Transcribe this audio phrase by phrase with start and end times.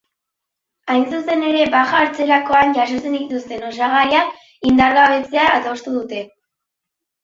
[0.93, 4.35] Hain zuzen ere, baja hartzeakoan jasotzen zituzten osagarriak
[4.75, 6.29] indargabetzea adostu dute.